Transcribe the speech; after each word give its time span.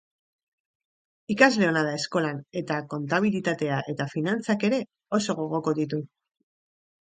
Ikasle 1.33 1.67
ona 1.71 1.83
da 1.87 1.91
eskolan 1.97 2.39
eta 2.61 2.77
kontabilitatea 2.95 3.77
eta 3.93 4.09
finanatzak 4.15 4.67
ere 4.71 4.81
oso 5.19 5.37
gogoko 5.43 5.77
ditu. 5.83 6.03